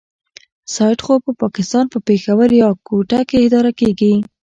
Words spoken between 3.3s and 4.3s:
اداره کېږي.